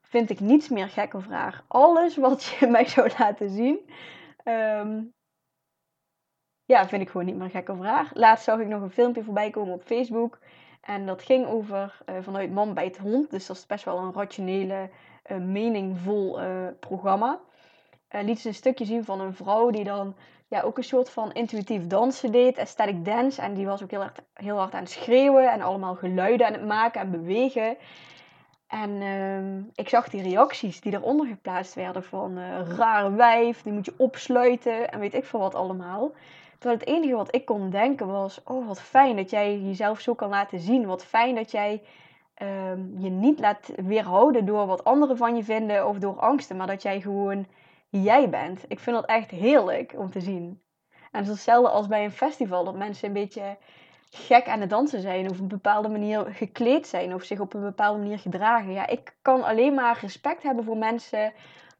vind 0.02 0.30
ik 0.30 0.40
niets 0.40 0.70
meer 0.70 0.90
gek 0.90 1.14
of 1.14 1.28
raar. 1.28 1.64
Alles 1.68 2.18
wat 2.18 2.44
je 2.44 2.68
mij 2.76 2.86
zou 2.88 3.12
laten 3.18 3.50
zien, 3.50 3.90
um, 4.44 5.14
ja, 6.66 6.88
vind 6.88 7.02
ik 7.02 7.10
gewoon 7.10 7.26
niet 7.26 7.36
meer 7.36 7.50
gek 7.50 7.70
of 7.70 7.80
raar. 7.80 8.10
Laatst 8.14 8.44
zag 8.44 8.60
ik 8.60 8.68
nog 8.68 8.82
een 8.82 8.92
filmpje 8.92 9.24
voorbij 9.24 9.50
komen 9.50 9.74
op 9.74 9.84
Facebook. 9.84 10.40
En 10.82 11.06
dat 11.06 11.22
ging 11.22 11.46
over 11.48 12.02
uh, 12.10 12.16
vanuit 12.22 12.52
man 12.52 12.74
bij 12.74 12.86
het 12.86 12.98
hond. 12.98 13.30
Dus 13.30 13.46
dat 13.46 13.56
is 13.56 13.66
best 13.66 13.86
wel 13.86 13.98
een 13.98 14.14
rationele, 14.14 14.90
uh, 15.32 15.38
meningvol 15.38 16.42
uh, 16.42 16.68
programma. 16.80 17.40
liet 18.10 18.40
ze 18.40 18.48
een 18.48 18.54
stukje 18.54 18.86
zien 18.86 19.06
van 19.06 19.20
een 19.20 19.34
vrouw 19.34 19.70
die 19.70 19.84
dan 19.84 20.16
ja, 20.48 20.62
ook 20.62 20.78
een 20.78 20.84
soort 20.84 21.10
van 21.10 21.34
intuïtief 21.34 21.88
dansen 21.88 22.32
deed, 22.32 22.60
aesthetic 22.60 23.06
dance. 23.06 23.42
En 23.42 23.54
die 23.54 23.66
was 23.66 23.84
ook 23.84 23.92
heel 23.92 24.02
hard, 24.02 24.22
heel 24.34 24.58
hard 24.58 24.74
aan 24.74 24.82
het 24.82 24.92
schreeuwen 24.92 25.52
en 25.52 25.62
allemaal 25.62 25.96
geluiden 25.96 26.48
aan 26.48 26.54
het 26.54 26.66
maken 26.66 27.02
en 27.02 27.12
bewegen. 27.12 27.78
En 28.68 28.90
uh, 28.90 29.64
ik 29.76 29.90
zag 29.90 30.10
die 30.10 30.22
reacties 30.22 30.82
die 30.82 30.94
eronder 30.94 31.28
geplaatst 31.28 31.74
werden 31.74 32.04
van 32.04 32.38
uh, 32.38 32.68
rare 32.78 33.12
wijf, 33.12 33.62
die 33.62 33.74
moet 33.74 33.86
je 33.86 33.94
opsluiten 33.98 34.92
en 34.92 35.00
weet 35.00 35.14
ik 35.14 35.26
veel 35.26 35.40
wat 35.40 35.56
allemaal. 35.56 36.12
Terwijl 36.58 36.80
het 36.80 36.88
enige 36.88 37.16
wat 37.16 37.36
ik 37.36 37.46
kon 37.46 37.70
denken 37.70 38.08
was, 38.08 38.42
oh 38.44 38.68
wat 38.68 38.82
fijn 38.82 39.16
dat 39.16 39.30
jij 39.30 39.60
jezelf 39.60 40.00
zo 40.00 40.14
kan 40.14 40.30
laten 40.30 40.60
zien. 40.60 40.86
Wat 40.86 41.06
fijn 41.06 41.36
dat 41.36 41.52
jij 41.52 41.82
uh, 42.42 42.48
je 42.98 43.10
niet 43.10 43.40
laat 43.40 43.72
weerhouden 43.76 44.46
door 44.46 44.66
wat 44.66 44.84
anderen 44.84 45.18
van 45.18 45.36
je 45.36 45.44
vinden 45.44 45.88
of 45.88 45.98
door 45.98 46.20
angsten. 46.20 46.58
Maar 46.58 46.68
dat 46.68 46.82
jij 46.82 47.02
gewoon 47.02 47.46
jij 48.04 48.30
bent. 48.30 48.66
Ik 48.68 48.80
vind 48.80 48.96
dat 48.96 49.06
echt 49.06 49.32
heerlijk 49.32 49.94
om 49.98 50.12
te 50.12 50.22
zien. 50.22 50.62
En 50.90 51.22
het 51.22 51.24
is 51.24 51.30
hetzelfde 51.30 51.70
als 51.70 51.88
bij 51.88 52.04
een 52.04 52.12
festival, 52.12 52.64
dat 52.64 52.76
mensen 52.76 53.08
een 53.08 53.14
beetje 53.14 53.58
gek 54.10 54.48
aan 54.48 54.60
het 54.60 54.70
dansen 54.70 55.02
zijn 55.02 55.30
of 55.30 55.32
op 55.32 55.40
een 55.40 55.48
bepaalde 55.48 55.90
manier 55.90 56.26
gekleed 56.26 56.88
zijn 56.88 57.14
of 57.14 57.24
zich 57.24 57.40
op 57.40 57.54
een 57.54 57.62
bepaalde 57.62 58.00
manier 58.00 58.20
gedragen. 58.20 58.72
Ja, 58.72 58.88
ik 58.88 59.16
kan 59.22 59.44
alleen 59.44 59.74
maar 59.74 60.00
respect 60.02 60.44
hebben 60.44 60.64
voor 60.66 60.78
mensen 60.78 61.34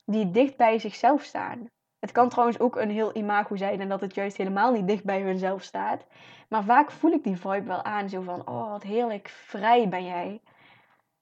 die 0.06 0.32
dicht 0.32 0.58
bij 0.58 0.80
zichzelf 0.80 1.24
staan. 1.24 1.70
Het 2.00 2.12
kan 2.12 2.30
trouwens 2.30 2.60
ook 2.60 2.76
een 2.76 2.90
heel 2.90 3.16
imago 3.16 3.56
zijn 3.56 3.82
en 3.82 3.90
dat 3.90 4.02
het 4.02 4.16
juist 4.16 4.38
helemaal 4.38 4.72
niet 4.72 4.88
dicht 4.88 5.04
bij 5.04 5.22
hunzelf 5.22 5.64
staat. 5.64 6.06
Maar 6.50 6.64
vaak 6.64 6.92
voel 6.92 7.12
ik 7.12 7.24
die 7.24 7.38
vibe 7.38 7.64
wel 7.64 7.84
aan, 7.84 8.10
zo 8.10 8.22
van, 8.22 8.48
oh 8.48 8.70
wat 8.72 8.84
heerlijk 8.84 9.28
vrij 9.30 9.90
ben 9.90 10.06
jij. 10.06 10.42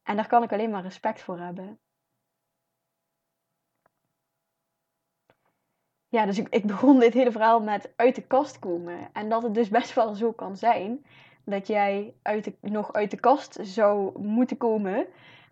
En 0.03 0.15
daar 0.15 0.27
kan 0.27 0.43
ik 0.43 0.51
alleen 0.51 0.69
maar 0.69 0.83
respect 0.83 1.21
voor 1.21 1.39
hebben. 1.39 1.79
Ja, 6.13 6.25
dus 6.25 6.39
ik, 6.39 6.47
ik 6.49 6.65
begon 6.65 6.99
dit 6.99 7.13
hele 7.13 7.31
verhaal 7.31 7.61
met 7.61 7.93
uit 7.95 8.15
de 8.15 8.21
kast 8.21 8.59
komen. 8.59 8.97
En 9.13 9.29
dat 9.29 9.43
het 9.43 9.53
dus 9.53 9.69
best 9.69 9.93
wel 9.93 10.13
zo 10.13 10.31
kan 10.31 10.57
zijn 10.57 11.05
dat 11.45 11.67
jij 11.67 12.13
uit 12.21 12.43
de, 12.43 12.53
nog 12.61 12.93
uit 12.93 13.11
de 13.11 13.19
kast 13.19 13.59
zou 13.61 14.19
moeten 14.19 14.57
komen 14.57 15.07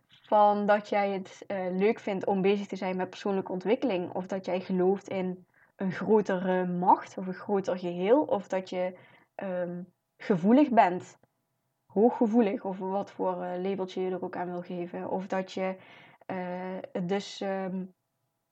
van 0.08 0.65
dat 0.65 0.89
jij 0.89 1.10
het 1.10 1.46
uh, 1.48 1.58
leuk 1.77 2.00
vindt 2.00 2.25
om 2.25 2.41
bezig 2.41 2.68
te 2.68 2.75
zijn 2.75 2.96
met 2.96 3.10
persoonlijke 3.10 3.51
ontwikkeling. 3.51 4.13
Of 4.13 4.27
dat 4.27 4.46
jij 4.46 4.60
gelooft 4.60 5.08
in 5.08 5.46
een 5.75 5.91
grotere 5.91 6.68
macht 6.68 7.18
of 7.18 7.27
een 7.27 7.34
groter 7.34 7.77
geheel. 7.77 8.22
Of 8.22 8.48
dat 8.48 8.70
je 8.70 8.98
um, 9.36 9.94
gevoelig 10.18 10.70
bent. 10.70 11.20
Hooggevoelig 11.86 12.63
of 12.63 12.77
wat 12.77 13.12
voor 13.12 13.44
uh, 13.44 13.51
labeltje 13.62 14.01
je 14.01 14.12
er 14.12 14.24
ook 14.24 14.36
aan 14.36 14.51
wil 14.51 14.62
geven. 14.62 15.10
Of 15.10 15.27
dat 15.27 15.51
je 15.51 15.75
uh, 16.27 17.08
dus 17.08 17.41
um, 17.41 17.94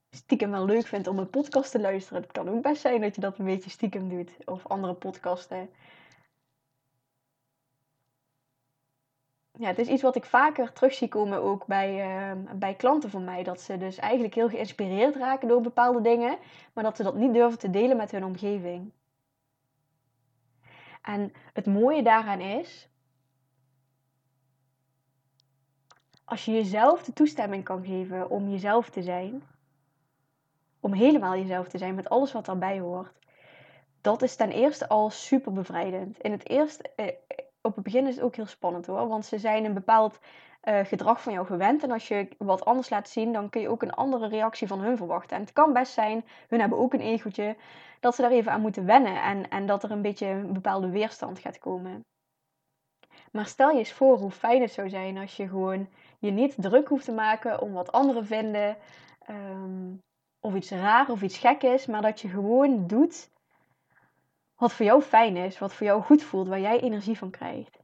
stiekem 0.10 0.52
wel 0.52 0.66
leuk 0.66 0.88
vindt 0.88 1.08
om 1.08 1.20
een 1.20 1.30
podcast 1.30 1.72
te 1.72 1.80
luisteren. 1.80 2.22
Het 2.22 2.32
kan 2.32 2.50
ook 2.50 2.62
best 2.62 2.82
zijn 2.82 3.02
dat 3.02 3.16
je 3.16 3.22
dat 3.22 3.40
een 3.40 3.46
beetje 3.46 3.70
stiekem 3.70 4.10
doet. 4.10 4.32
Of 4.46 4.68
andere 4.68 4.94
podcasten. 4.94 5.70
ja, 9.60 9.68
het 9.68 9.80
is 9.80 9.88
iets 9.88 10.02
wat 10.02 10.16
ik 10.16 10.26
vaker 10.26 10.74
terug 10.74 10.94
zie 10.94 11.08
komen 11.08 11.42
ook 11.42 11.66
bij, 11.66 12.20
uh, 12.34 12.42
bij 12.56 12.76
klanten 12.76 13.10
van 13.10 13.24
mij. 13.24 13.44
Dat 13.44 13.62
ze 13.62 13.78
dus 13.78 13.98
eigenlijk 13.98 14.36
heel 14.36 14.50
geïnspireerd 14.50 15.16
raken 15.16 15.48
door 15.48 15.62
bepaalde 15.62 16.02
dingen, 16.02 16.38
maar 16.74 16.84
dat 16.84 16.96
ze 16.96 17.04
dat 17.04 17.16
niet 17.16 17.34
durven 17.34 17.60
te 17.60 17.70
delen 17.70 17.98
met 17.98 18.12
hun 18.12 18.24
omgeving. 18.24 18.92
En 21.02 21.34
het 21.54 21.66
mooie 21.66 22.04
daaraan 22.04 22.40
is, 22.40 22.90
als 26.26 26.46
je 26.46 26.52
jezelf 26.52 27.04
de 27.04 27.14
toestemming 27.14 27.64
kan 27.64 27.86
geven 27.86 28.30
om 28.30 28.50
jezelf 28.50 28.90
te 28.90 29.02
zijn, 29.02 29.44
om 30.80 30.94
helemaal 30.94 31.36
jezelf 31.36 31.68
te 31.68 31.78
zijn 31.78 31.96
met 31.96 32.10
alles 32.10 32.32
wat 32.32 32.46
daarbij 32.46 32.80
hoort, 32.80 33.20
dat 34.02 34.22
is 34.22 34.36
ten 34.36 34.52
eerste 34.52 34.88
al 34.90 35.10
super 35.10 35.52
bevrijdend. 35.52 36.20
In 36.20 36.32
het 36.32 36.50
eerste, 36.50 36.90
eh, 36.96 37.08
op 37.62 37.76
het 37.76 37.84
begin 37.84 38.08
is 38.08 38.16
het 38.16 38.24
ook 38.24 38.36
heel 38.36 38.46
spannend 38.46 38.86
hoor. 38.86 39.08
Want 39.08 39.26
ze 39.26 39.40
zijn 39.40 39.66
een 39.66 39.74
bepaald 39.74 40.20
uh, 40.64 40.80
gedrag 40.86 41.22
van 41.22 41.34
jou 41.34 41.46
gewend. 41.46 41.84
En 41.84 41.92
als 41.92 42.08
je 42.08 42.28
wat 42.38 42.66
anders 42.66 42.90
laat 42.90 43.10
zien, 43.10 43.34
dan 43.34 43.50
kun 43.50 43.62
je 43.62 43.70
ook 43.70 43.82
een 43.82 43.94
andere 43.94 44.28
reactie 44.28 44.68
van 44.68 44.80
hun 44.80 44.98
verwachten. 44.98 45.36
En 45.36 45.42
het 45.42 45.54
kan 45.54 45.74
best 45.74 45.94
zijn, 45.94 46.26
hun 46.48 46.60
hebben 46.60 46.78
ook 46.78 46.94
een 46.94 47.02
egootje, 47.02 47.56
dat 48.00 48.16
ze 48.16 48.22
daar 48.22 48.32
even 48.32 48.52
aan 48.52 48.62
moeten 48.62 48.86
wennen. 48.86 49.22
En, 49.22 49.50
en 49.50 49.66
dat 49.66 49.84
er 49.84 49.92
een 49.92 50.02
beetje 50.02 50.26
een 50.26 50.54
bepaalde 50.54 50.90
weerstand 50.90 51.40
gaat 51.40 51.60
komen. 51.60 52.02
Maar 53.32 53.46
stel 53.46 53.70
je 53.70 53.78
eens 53.78 53.92
voor 53.92 54.18
hoe 54.18 54.32
fijn 54.32 54.62
het 54.62 54.72
zou 54.72 54.90
zijn 54.90 55.18
als 55.18 55.38
je 55.38 55.48
gewoon 55.48 55.90
je 56.20 56.32
niet 56.32 56.56
druk 56.58 56.88
hoeft 56.88 57.06
te 57.06 57.12
maken 57.12 57.62
om 57.62 57.74
wat 57.74 57.92
anderen 57.92 58.26
vinden. 58.26 58.78
Um, 59.30 60.02
of 60.40 60.56
iets 60.56 60.72
raar 60.72 61.10
of 61.10 61.22
iets 61.22 61.38
gek 61.38 61.64
is. 61.64 61.86
Maar 61.86 62.02
dat 62.02 62.22
je 62.22 62.28
gewoon 62.28 62.88
doet 62.88 63.32
wat 64.56 64.74
voor 64.74 64.86
jou 64.86 65.02
fijn 65.02 65.38
is, 65.38 65.60
wat 65.60 65.74
voor 65.74 65.88
jou 65.88 66.02
goed 66.02 66.24
voelt, 66.24 66.48
waar 66.48 66.60
jij 66.60 66.80
energie 66.80 67.18
van 67.18 67.30
krijgt. 67.30 67.80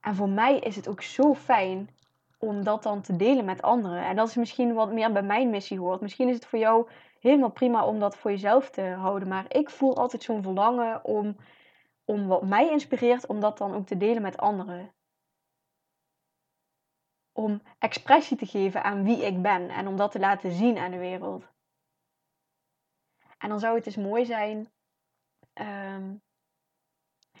En 0.00 0.14
voor 0.14 0.28
mij 0.28 0.58
is 0.58 0.76
het 0.76 0.88
ook 0.88 1.02
zo 1.02 1.34
fijn 1.34 1.96
om 2.38 2.64
dat 2.64 2.82
dan 2.82 3.00
te 3.00 3.16
delen 3.16 3.44
met 3.44 3.62
anderen. 3.62 4.04
En 4.04 4.16
dat 4.16 4.28
is 4.28 4.36
misschien 4.36 4.74
wat 4.74 4.92
meer 4.92 5.12
bij 5.12 5.22
mijn 5.22 5.50
missie 5.50 5.78
hoort. 5.78 6.00
Misschien 6.00 6.28
is 6.28 6.34
het 6.34 6.46
voor 6.46 6.58
jou 6.58 6.88
helemaal 7.20 7.50
prima 7.50 7.84
om 7.84 7.98
dat 7.98 8.16
voor 8.16 8.30
jezelf 8.30 8.70
te 8.70 8.82
houden. 8.82 9.28
Maar 9.28 9.44
ik 9.48 9.70
voel 9.70 9.96
altijd 9.96 10.22
zo'n 10.22 10.42
verlangen 10.42 11.04
om, 11.04 11.36
om 12.04 12.26
wat 12.26 12.42
mij 12.42 12.70
inspireert, 12.70 13.26
om 13.26 13.40
dat 13.40 13.58
dan 13.58 13.74
ook 13.74 13.86
te 13.86 13.96
delen 13.96 14.22
met 14.22 14.36
anderen. 14.36 14.92
Om 17.38 17.62
expressie 17.78 18.36
te 18.36 18.46
geven 18.46 18.82
aan 18.82 19.04
wie 19.04 19.26
ik 19.26 19.42
ben 19.42 19.68
en 19.68 19.86
om 19.86 19.96
dat 19.96 20.10
te 20.10 20.18
laten 20.18 20.52
zien 20.52 20.78
aan 20.78 20.90
de 20.90 20.98
wereld. 20.98 21.44
En 23.38 23.48
dan 23.48 23.60
zou 23.60 23.74
het 23.74 23.84
dus 23.84 23.96
mooi 23.96 24.24
zijn. 24.24 24.68
Ehm, 25.52 26.14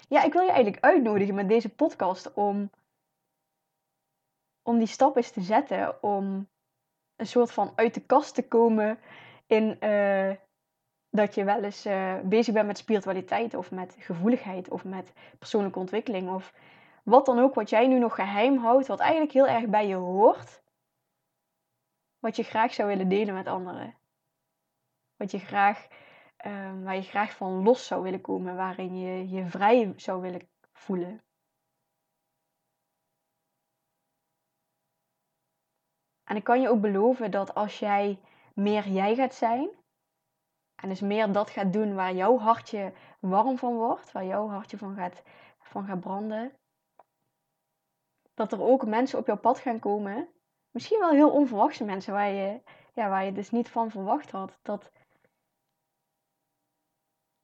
ja, 0.08 0.22
ik 0.22 0.32
wil 0.32 0.42
je 0.42 0.50
eigenlijk 0.50 0.84
uitnodigen 0.84 1.34
met 1.34 1.48
deze 1.48 1.68
podcast 1.68 2.32
om, 2.32 2.70
om 4.62 4.78
die 4.78 4.86
stap 4.86 5.16
eens 5.16 5.30
te 5.30 5.40
zetten. 5.40 6.02
Om 6.02 6.48
een 7.16 7.26
soort 7.26 7.52
van 7.52 7.72
uit 7.74 7.94
de 7.94 8.00
kast 8.00 8.34
te 8.34 8.48
komen 8.48 8.98
in 9.46 9.76
uh, 9.80 10.32
dat 11.10 11.34
je 11.34 11.44
wel 11.44 11.62
eens 11.62 11.86
uh, 11.86 12.20
bezig 12.20 12.54
bent 12.54 12.66
met 12.66 12.78
spiritualiteit 12.78 13.54
of 13.54 13.70
met 13.70 13.96
gevoeligheid 13.98 14.68
of 14.68 14.84
met 14.84 15.12
persoonlijke 15.38 15.78
ontwikkeling 15.78 16.30
of 16.30 16.52
wat 17.08 17.26
dan 17.26 17.38
ook 17.38 17.54
wat 17.54 17.70
jij 17.70 17.86
nu 17.86 17.98
nog 17.98 18.14
geheim 18.14 18.56
houdt, 18.56 18.86
wat 18.86 19.00
eigenlijk 19.00 19.32
heel 19.32 19.46
erg 19.46 19.66
bij 19.66 19.86
je 19.86 19.94
hoort, 19.94 20.62
wat 22.18 22.36
je 22.36 22.42
graag 22.42 22.74
zou 22.74 22.88
willen 22.88 23.08
delen 23.08 23.34
met 23.34 23.46
anderen 23.46 23.98
wat 25.18 25.30
je 25.30 25.38
graag, 25.38 25.88
uh, 26.46 26.82
waar 26.82 26.94
je 26.94 27.02
graag 27.02 27.36
van 27.36 27.62
los 27.62 27.86
zou 27.86 28.02
willen 28.02 28.20
komen, 28.20 28.56
waarin 28.56 28.98
je 28.98 29.28
je 29.28 29.46
vrij 29.46 29.92
zou 29.96 30.20
willen 30.20 30.48
voelen. 30.72 31.22
En 36.24 36.36
ik 36.36 36.44
kan 36.44 36.60
je 36.60 36.68
ook 36.68 36.80
beloven 36.80 37.30
dat 37.30 37.54
als 37.54 37.78
jij 37.78 38.20
meer 38.54 38.88
jij 38.88 39.14
gaat 39.14 39.34
zijn, 39.34 39.70
en 40.74 40.88
dus 40.88 41.00
meer 41.00 41.32
dat 41.32 41.50
gaat 41.50 41.72
doen 41.72 41.94
waar 41.94 42.14
jouw 42.14 42.38
hartje 42.38 42.92
warm 43.20 43.58
van 43.58 43.74
wordt, 43.74 44.12
waar 44.12 44.24
jouw 44.24 44.48
hartje 44.48 44.78
van 44.78 44.94
gaat, 44.94 45.22
van 45.58 45.84
gaat 45.84 46.00
branden, 46.00 46.52
dat 48.38 48.52
er 48.52 48.62
ook 48.62 48.86
mensen 48.86 49.18
op 49.18 49.26
jouw 49.26 49.38
pad 49.38 49.58
gaan 49.58 49.78
komen. 49.78 50.28
Misschien 50.70 50.98
wel 50.98 51.10
heel 51.10 51.30
onverwachte 51.30 51.84
mensen 51.84 52.12
waar 52.12 52.30
je, 52.30 52.60
ja, 52.94 53.08
waar 53.08 53.24
je 53.24 53.32
dus 53.32 53.50
niet 53.50 53.68
van 53.68 53.90
verwacht 53.90 54.30
had. 54.30 54.58
Dat, 54.62 54.90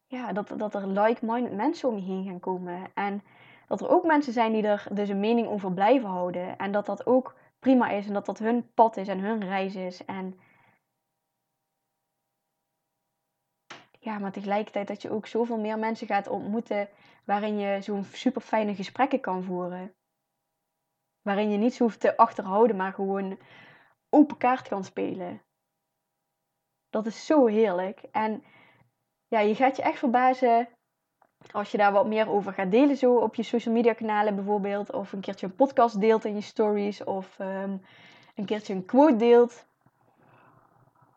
ja, 0.06 0.32
dat, 0.32 0.52
dat 0.56 0.74
er 0.74 0.86
like-minded 0.88 1.52
mensen 1.52 1.88
om 1.88 1.96
je 1.96 2.02
heen 2.02 2.24
gaan 2.24 2.40
komen. 2.40 2.90
En 2.94 3.22
dat 3.66 3.80
er 3.80 3.88
ook 3.88 4.04
mensen 4.04 4.32
zijn 4.32 4.52
die 4.52 4.66
er 4.66 4.86
dus 4.92 5.08
een 5.08 5.20
mening 5.20 5.48
over 5.48 5.72
blijven 5.72 6.08
houden. 6.08 6.58
En 6.58 6.72
dat 6.72 6.86
dat 6.86 7.06
ook 7.06 7.34
prima 7.58 7.88
is 7.90 8.06
en 8.06 8.12
dat 8.12 8.26
dat 8.26 8.38
hun 8.38 8.72
pad 8.74 8.96
is 8.96 9.08
en 9.08 9.18
hun 9.18 9.44
reis 9.44 9.74
is. 9.74 10.04
En 10.04 10.38
ja, 13.98 14.18
maar 14.18 14.32
tegelijkertijd 14.32 14.88
dat 14.88 15.02
je 15.02 15.10
ook 15.10 15.26
zoveel 15.26 15.58
meer 15.58 15.78
mensen 15.78 16.06
gaat 16.06 16.28
ontmoeten 16.28 16.88
waarin 17.24 17.58
je 17.58 17.82
zo'n 17.82 18.04
super 18.04 18.40
fijne 18.40 18.74
gesprekken 18.74 19.20
kan 19.20 19.42
voeren. 19.42 19.94
Waarin 21.24 21.50
je 21.50 21.58
niet 21.58 21.74
zo 21.74 21.82
hoeft 21.82 22.00
te 22.00 22.16
achterhouden, 22.16 22.76
maar 22.76 22.92
gewoon 22.92 23.38
open 24.10 24.36
kaart 24.36 24.68
kan 24.68 24.84
spelen. 24.84 25.42
Dat 26.90 27.06
is 27.06 27.26
zo 27.26 27.46
heerlijk. 27.46 28.02
En 28.12 28.44
ja, 29.28 29.40
je 29.40 29.54
gaat 29.54 29.76
je 29.76 29.82
echt 29.82 29.98
verbazen 29.98 30.68
als 31.52 31.70
je 31.70 31.78
daar 31.78 31.92
wat 31.92 32.06
meer 32.06 32.28
over 32.28 32.52
gaat 32.52 32.70
delen, 32.70 32.96
zo 32.96 33.14
op 33.16 33.34
je 33.34 33.42
social 33.42 33.74
media 33.74 33.92
kanalen 33.92 34.34
bijvoorbeeld. 34.34 34.92
Of 34.92 35.12
een 35.12 35.20
keertje 35.20 35.46
een 35.46 35.54
podcast 35.54 36.00
deelt 36.00 36.24
in 36.24 36.34
je 36.34 36.40
stories. 36.40 37.04
Of 37.04 37.38
um, 37.38 37.82
een 38.34 38.44
keertje 38.44 38.74
een 38.74 38.84
quote 38.84 39.16
deelt. 39.16 39.66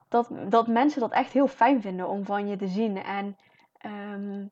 Dat, 0.07 0.29
dat 0.49 0.67
mensen 0.67 0.99
dat 0.99 1.11
echt 1.11 1.31
heel 1.31 1.47
fijn 1.47 1.81
vinden 1.81 2.07
om 2.07 2.25
van 2.25 2.47
je 2.47 2.55
te 2.55 2.67
zien. 2.67 3.03
En 3.03 3.37
um, 3.85 4.51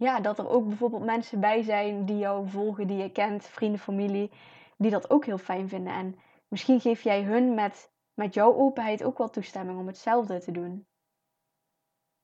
ja, 0.00 0.20
dat 0.20 0.38
er 0.38 0.48
ook 0.48 0.66
bijvoorbeeld 0.66 1.04
mensen 1.04 1.40
bij 1.40 1.62
zijn 1.62 2.04
die 2.04 2.18
jou 2.18 2.48
volgen, 2.48 2.86
die 2.86 2.96
je 2.96 3.12
kent, 3.12 3.44
vrienden, 3.44 3.80
familie, 3.80 4.30
die 4.76 4.90
dat 4.90 5.10
ook 5.10 5.24
heel 5.24 5.38
fijn 5.38 5.68
vinden. 5.68 5.92
En 5.92 6.18
misschien 6.48 6.80
geef 6.80 7.02
jij 7.02 7.22
hun 7.22 7.54
met, 7.54 7.92
met 8.14 8.34
jouw 8.34 8.54
openheid 8.54 9.04
ook 9.04 9.18
wel 9.18 9.30
toestemming 9.30 9.78
om 9.78 9.86
hetzelfde 9.86 10.40
te 10.40 10.52
doen. 10.52 10.86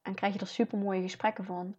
En 0.02 0.14
krijg 0.14 0.32
je 0.32 0.38
er 0.38 0.46
super 0.46 0.78
mooie 0.78 1.02
gesprekken 1.02 1.44
van. 1.44 1.76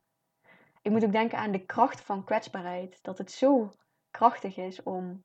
Ik 0.82 0.92
moet 0.92 1.04
ook 1.04 1.12
denken 1.12 1.38
aan 1.38 1.52
de 1.52 1.66
kracht 1.66 2.02
van 2.02 2.24
kwetsbaarheid. 2.24 3.00
Dat 3.04 3.18
het 3.18 3.32
zo 3.32 3.72
krachtig 4.12 4.58
is 4.58 4.84
om, 4.84 5.24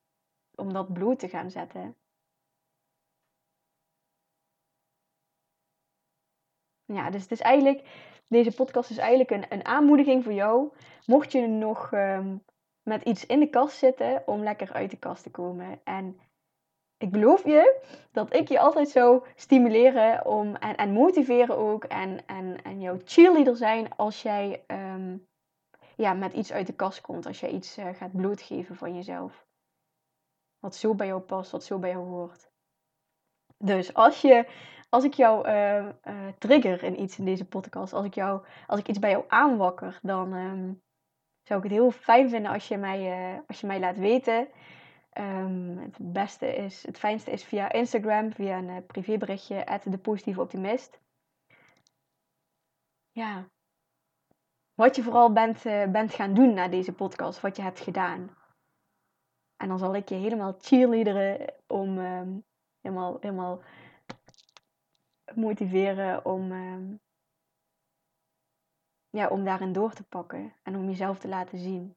om 0.54 0.72
dat 0.72 0.92
bloed 0.92 1.18
te 1.18 1.28
gaan 1.28 1.50
zetten. 1.50 1.96
Ja, 6.84 7.10
dus 7.10 7.22
het 7.22 7.30
is 7.30 7.40
eigenlijk, 7.40 8.10
deze 8.32 8.54
podcast 8.54 8.90
is 8.90 8.98
eigenlijk 8.98 9.30
een, 9.30 9.44
een 9.48 9.64
aanmoediging 9.64 10.24
voor 10.24 10.32
jou. 10.32 10.72
Mocht 11.06 11.32
je 11.32 11.46
nog 11.46 11.92
um, 11.92 12.44
met 12.82 13.02
iets 13.02 13.26
in 13.26 13.40
de 13.40 13.50
kast 13.50 13.76
zitten, 13.76 14.22
om 14.26 14.42
lekker 14.42 14.72
uit 14.72 14.90
de 14.90 14.98
kast 14.98 15.22
te 15.22 15.30
komen. 15.30 15.80
En 15.84 16.20
ik 16.96 17.10
beloof 17.10 17.44
je 17.44 17.82
dat 18.12 18.34
ik 18.34 18.48
je 18.48 18.58
altijd 18.58 18.88
zou 18.88 19.24
stimuleren 19.34 20.26
om, 20.26 20.54
en, 20.56 20.76
en 20.76 20.92
motiveren 20.92 21.56
ook. 21.56 21.84
En, 21.84 22.26
en, 22.26 22.62
en 22.62 22.80
jouw 22.80 22.98
cheerleader 23.04 23.56
zijn 23.56 23.96
als 23.96 24.22
jij 24.22 24.64
um, 24.66 25.26
ja, 25.96 26.12
met 26.12 26.32
iets 26.32 26.52
uit 26.52 26.66
de 26.66 26.74
kast 26.74 27.00
komt. 27.00 27.26
Als 27.26 27.40
jij 27.40 27.50
iets 27.50 27.78
uh, 27.78 27.88
gaat 27.94 28.16
blootgeven 28.16 28.76
van 28.76 28.94
jezelf. 28.94 29.46
Wat 30.58 30.76
zo 30.76 30.94
bij 30.94 31.06
jou 31.06 31.20
past, 31.20 31.50
wat 31.50 31.64
zo 31.64 31.78
bij 31.78 31.90
jou 31.90 32.04
hoort. 32.06 32.50
Dus 33.58 33.94
als, 33.94 34.20
je, 34.20 34.46
als 34.92 35.04
ik 35.04 35.14
jou 35.14 35.48
uh, 35.48 35.88
uh, 36.04 36.28
trigger 36.38 36.82
in 36.82 37.00
iets 37.00 37.18
in 37.18 37.24
deze 37.24 37.44
podcast, 37.44 37.92
als 37.92 38.04
ik, 38.04 38.14
jou, 38.14 38.44
als 38.66 38.80
ik 38.80 38.88
iets 38.88 38.98
bij 38.98 39.10
jou 39.10 39.24
aanwakker, 39.28 39.98
dan 40.02 40.32
um, 40.32 40.82
zou 41.42 41.58
ik 41.58 41.64
het 41.64 41.78
heel 41.78 41.90
fijn 41.90 42.30
vinden 42.30 42.52
als 42.52 42.68
je 42.68 42.76
mij, 42.76 43.32
uh, 43.34 43.40
als 43.46 43.60
je 43.60 43.66
mij 43.66 43.80
laat 43.80 43.96
weten. 43.96 44.48
Um, 45.18 45.78
het 45.78 46.12
beste 46.12 46.54
is, 46.56 46.86
het 46.86 46.98
fijnste 46.98 47.30
is 47.30 47.44
via 47.44 47.72
Instagram, 47.72 48.32
via 48.32 48.58
een 48.58 48.86
privéberichtje, 48.86 49.66
at 49.66 49.82
de 49.82 49.98
positieve 49.98 50.40
optimist. 50.40 51.00
Ja, 53.10 53.48
wat 54.74 54.96
je 54.96 55.02
vooral 55.02 55.32
bent, 55.32 55.62
bent 55.92 56.14
gaan 56.14 56.34
doen 56.34 56.54
na 56.54 56.68
deze 56.68 56.92
podcast, 56.92 57.40
wat 57.40 57.56
je 57.56 57.62
hebt 57.62 57.80
gedaan. 57.80 58.36
En 59.56 59.68
dan 59.68 59.78
zal 59.78 59.94
ik 59.94 60.08
je 60.08 60.14
helemaal 60.14 60.54
cheerleaderen 60.58 61.54
om 61.66 61.98
helemaal, 62.80 63.16
helemaal 63.20 63.62
motiveren 65.36 66.24
om, 66.24 66.52
um, 66.52 67.00
ja, 69.10 69.28
om 69.28 69.44
daarin 69.44 69.72
door 69.72 69.92
te 69.92 70.04
pakken 70.04 70.54
en 70.62 70.76
om 70.76 70.88
jezelf 70.88 71.18
te 71.18 71.28
laten 71.28 71.58
zien. 71.58 71.96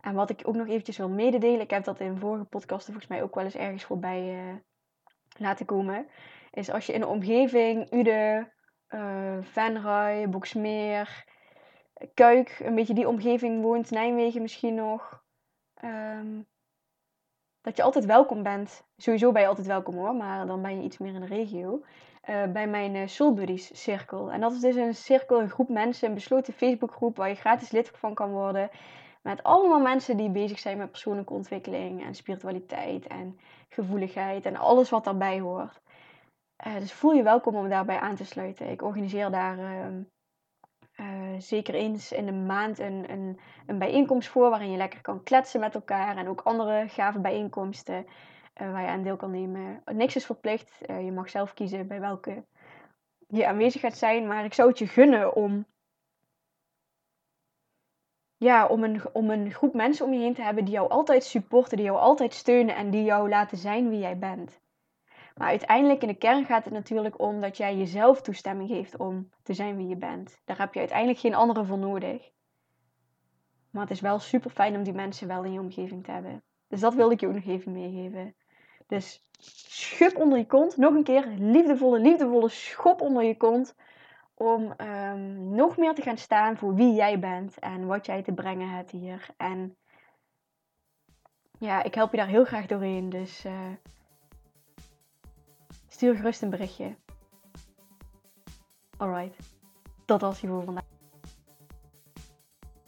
En 0.00 0.14
wat 0.14 0.30
ik 0.30 0.40
ook 0.44 0.54
nog 0.54 0.66
eventjes 0.68 0.96
wil 0.96 1.08
mededelen, 1.08 1.60
ik 1.60 1.70
heb 1.70 1.84
dat 1.84 2.00
in 2.00 2.18
vorige 2.18 2.44
podcasten 2.44 2.92
volgens 2.92 3.12
mij 3.12 3.22
ook 3.22 3.34
wel 3.34 3.44
eens 3.44 3.54
ergens 3.54 3.84
voorbij 3.84 4.48
uh, 4.48 4.56
laten 5.38 5.66
komen, 5.66 6.08
is 6.50 6.70
als 6.70 6.86
je 6.86 6.92
in 6.92 7.00
de 7.00 7.06
omgeving 7.06 7.92
Ude, 7.92 8.52
uh, 8.88 9.38
Venray, 9.42 10.28
Boksmeer, 10.28 11.24
Kuik, 12.14 12.58
een 12.58 12.74
beetje 12.74 12.94
die 12.94 13.08
omgeving 13.08 13.62
woont, 13.62 13.90
Nijmegen 13.90 14.42
misschien 14.42 14.74
nog, 14.74 15.24
um, 15.84 16.46
dat 17.68 17.76
je 17.76 17.82
altijd 17.82 18.04
welkom 18.04 18.42
bent. 18.42 18.84
Sowieso 18.96 19.32
ben 19.32 19.42
je 19.42 19.48
altijd 19.48 19.66
welkom 19.66 19.94
hoor, 19.94 20.14
maar 20.14 20.46
dan 20.46 20.62
ben 20.62 20.76
je 20.76 20.82
iets 20.82 20.98
meer 20.98 21.14
in 21.14 21.20
de 21.20 21.26
regio. 21.26 21.82
Uh, 22.30 22.44
bij 22.52 22.68
mijn 22.68 22.94
uh, 22.94 23.06
Soul 23.06 23.34
Buddies 23.34 23.82
cirkel. 23.82 24.32
En 24.32 24.40
dat 24.40 24.52
is 24.52 24.60
dus 24.60 24.76
een 24.76 24.94
cirkel, 24.94 25.40
een 25.40 25.50
groep 25.50 25.68
mensen, 25.68 26.08
een 26.08 26.14
besloten 26.14 26.52
Facebookgroep 26.52 27.16
waar 27.16 27.28
je 27.28 27.34
gratis 27.34 27.70
lid 27.70 27.90
van 27.94 28.14
kan 28.14 28.30
worden. 28.30 28.70
Met 29.22 29.42
allemaal 29.42 29.80
mensen 29.80 30.16
die 30.16 30.30
bezig 30.30 30.58
zijn 30.58 30.78
met 30.78 30.90
persoonlijke 30.90 31.32
ontwikkeling 31.32 32.04
en 32.04 32.14
spiritualiteit 32.14 33.06
en 33.06 33.38
gevoeligheid 33.68 34.46
en 34.46 34.56
alles 34.56 34.90
wat 34.90 35.04
daarbij 35.04 35.40
hoort. 35.40 35.80
Uh, 36.66 36.74
dus 36.78 36.92
voel 36.92 37.12
je 37.12 37.22
welkom 37.22 37.56
om 37.56 37.68
daarbij 37.68 37.98
aan 37.98 38.16
te 38.16 38.24
sluiten. 38.24 38.70
Ik 38.70 38.82
organiseer 38.82 39.30
daar 39.30 39.58
ehm, 39.58 40.02
uh, 41.00 41.06
zeker 41.38 41.74
eens 41.74 42.12
in 42.12 42.26
de 42.26 42.32
maand 42.32 42.78
een, 42.78 43.10
een, 43.10 43.38
een, 43.66 43.78
bijeenkomst 43.78 44.28
voor 44.28 44.50
waarin 44.50 44.70
je 44.70 44.76
lekker 44.76 45.00
kan 45.00 45.22
kletsen 45.22 45.60
met 45.60 45.74
elkaar 45.74 46.16
en 46.16 46.28
ook 46.28 46.40
andere 46.40 46.88
gave 46.88 47.18
bijeenkomsten 47.20 48.06
uh, 48.60 48.72
waar 48.72 48.82
je 48.82 48.88
aan 48.88 49.02
deel 49.02 49.16
kan 49.16 49.30
nemen. 49.30 49.82
Niks 49.84 50.16
is 50.16 50.26
verplicht, 50.26 50.80
uh, 50.90 51.04
je 51.04 51.12
mag 51.12 51.30
zelf 51.30 51.54
kiezen 51.54 51.86
bij 51.86 52.00
welke 52.00 52.44
je 53.28 53.46
aanwezig 53.46 53.80
gaat 53.80 53.96
zijn, 53.96 54.26
maar 54.26 54.44
ik 54.44 54.54
zou 54.54 54.68
het 54.68 54.78
je 54.78 54.86
gunnen 54.86 55.34
om, 55.34 55.66
ja, 58.36 58.66
om, 58.66 58.84
een, 58.84 59.00
om 59.12 59.30
een 59.30 59.50
groep 59.50 59.74
mensen 59.74 60.06
om 60.06 60.12
je 60.12 60.20
heen 60.20 60.34
te 60.34 60.42
hebben 60.42 60.64
die 60.64 60.74
jou 60.74 60.88
altijd 60.88 61.24
supporten, 61.24 61.76
die 61.76 61.86
jou 61.86 61.98
altijd 61.98 62.34
steunen 62.34 62.76
en 62.76 62.90
die 62.90 63.04
jou 63.04 63.28
laten 63.28 63.58
zijn 63.58 63.88
wie 63.88 63.98
jij 63.98 64.18
bent. 64.18 64.60
Maar 65.38 65.48
uiteindelijk 65.48 66.02
in 66.02 66.08
de 66.08 66.14
kern 66.14 66.44
gaat 66.44 66.64
het 66.64 66.72
natuurlijk 66.72 67.20
om 67.20 67.40
dat 67.40 67.56
jij 67.56 67.76
jezelf 67.76 68.20
toestemming 68.20 68.68
geeft 68.68 68.96
om 68.96 69.28
te 69.42 69.54
zijn 69.54 69.76
wie 69.76 69.88
je 69.88 69.96
bent. 69.96 70.40
Daar 70.44 70.58
heb 70.58 70.72
je 70.74 70.78
uiteindelijk 70.78 71.18
geen 71.18 71.34
anderen 71.34 71.66
voor 71.66 71.78
nodig. 71.78 72.30
Maar 73.70 73.82
het 73.82 73.90
is 73.90 74.00
wel 74.00 74.18
super 74.18 74.50
fijn 74.50 74.76
om 74.76 74.82
die 74.82 74.92
mensen 74.92 75.28
wel 75.28 75.44
in 75.44 75.52
je 75.52 75.60
omgeving 75.60 76.04
te 76.04 76.10
hebben. 76.10 76.42
Dus 76.68 76.80
dat 76.80 76.94
wilde 76.94 77.14
ik 77.14 77.20
je 77.20 77.26
ook 77.26 77.34
nog 77.34 77.44
even 77.44 77.72
meegeven. 77.72 78.34
Dus 78.86 79.26
schub 79.68 80.16
onder 80.16 80.38
je 80.38 80.46
kont. 80.46 80.76
Nog 80.76 80.94
een 80.94 81.04
keer 81.04 81.26
liefdevolle, 81.26 81.98
liefdevolle 81.98 82.48
schop 82.48 83.00
onder 83.00 83.22
je 83.22 83.36
kont. 83.36 83.76
Om 84.34 84.74
um, 84.80 85.54
nog 85.54 85.76
meer 85.76 85.94
te 85.94 86.02
gaan 86.02 86.18
staan 86.18 86.56
voor 86.56 86.74
wie 86.74 86.94
jij 86.94 87.18
bent 87.18 87.58
en 87.58 87.86
wat 87.86 88.06
jij 88.06 88.22
te 88.22 88.32
brengen 88.32 88.68
hebt 88.68 88.90
hier. 88.90 89.28
En 89.36 89.76
ja, 91.58 91.82
ik 91.82 91.94
help 91.94 92.10
je 92.10 92.16
daar 92.16 92.26
heel 92.26 92.44
graag 92.44 92.66
doorheen. 92.66 93.08
Dus 93.08 93.44
uh, 93.44 93.52
Stuur 95.98 96.16
gerust 96.16 96.42
een 96.42 96.50
berichtje. 96.50 96.94
Alright, 98.96 99.36
dat 100.04 100.20
was 100.20 100.40
hier 100.40 100.50
voor 100.50 100.64
vandaag. 100.64 100.84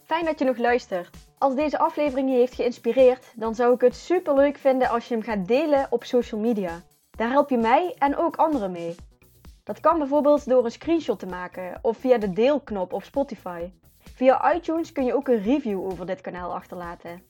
Fijn 0.03 0.25
dat 0.25 0.39
je 0.39 0.45
nog 0.45 0.57
luistert. 0.57 1.09
Als 1.37 1.55
deze 1.55 1.79
aflevering 1.79 2.29
je 2.29 2.35
heeft 2.35 2.53
geïnspireerd, 2.53 3.33
dan 3.35 3.55
zou 3.55 3.73
ik 3.73 3.81
het 3.81 3.95
super 3.95 4.35
leuk 4.35 4.57
vinden 4.57 4.89
als 4.89 5.07
je 5.07 5.13
hem 5.13 5.23
gaat 5.23 5.47
delen 5.47 5.87
op 5.89 6.03
social 6.03 6.41
media. 6.41 6.81
Daar 7.11 7.29
help 7.29 7.49
je 7.49 7.57
mij 7.57 7.95
en 7.97 8.17
ook 8.17 8.35
anderen 8.35 8.71
mee. 8.71 8.95
Dat 9.63 9.79
kan 9.79 9.97
bijvoorbeeld 9.97 10.49
door 10.49 10.65
een 10.65 10.71
screenshot 10.71 11.19
te 11.19 11.25
maken 11.25 11.79
of 11.81 11.97
via 11.97 12.17
de 12.17 12.33
deelknop 12.33 12.93
op 12.93 13.03
Spotify. 13.03 13.71
Via 13.99 14.53
iTunes 14.53 14.91
kun 14.91 15.05
je 15.05 15.15
ook 15.15 15.27
een 15.27 15.43
review 15.43 15.85
over 15.85 16.05
dit 16.05 16.21
kanaal 16.21 16.53
achterlaten. 16.53 17.25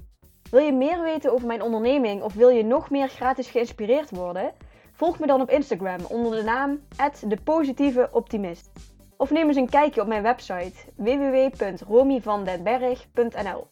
Wil 0.50 0.62
je 0.62 0.74
meer 0.74 1.02
weten 1.02 1.34
over 1.34 1.48
mijn 1.48 1.62
onderneming 1.62 2.22
of 2.22 2.34
wil 2.34 2.50
je 2.50 2.64
nog 2.64 2.90
meer 2.90 3.08
gratis 3.08 3.50
geïnspireerd 3.50 4.10
worden? 4.10 4.54
Volg 5.02 5.20
me 5.20 5.28
dan 5.28 5.42
op 5.42 5.50
Instagram 5.50 6.00
onder 6.10 6.36
de 6.36 6.44
naam 6.44 6.80
@depositieveoptimist. 7.28 8.72
Of 9.18 9.32
neem 9.32 9.48
eens 9.48 9.58
een 9.58 9.70
kijkje 9.70 10.02
op 10.02 10.08
mijn 10.08 10.24
website 10.24 10.74
www.romyvandenberg.nl. 10.96 13.68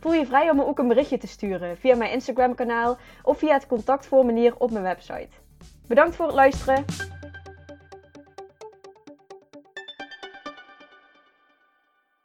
Voel 0.00 0.12
je 0.12 0.26
vrij 0.26 0.50
om 0.50 0.56
me 0.56 0.66
ook 0.66 0.78
een 0.78 0.88
berichtje 0.88 1.18
te 1.18 1.26
sturen 1.26 1.76
via 1.76 1.96
mijn 1.96 2.12
Instagram 2.12 2.54
kanaal 2.54 2.96
of 3.22 3.38
via 3.38 3.52
het 3.52 3.66
contactformulier 3.66 4.54
op 4.58 4.70
mijn 4.70 4.84
website. 4.84 5.28
Bedankt 5.86 6.16
voor 6.16 6.26
het 6.26 6.34
luisteren. 6.34 6.84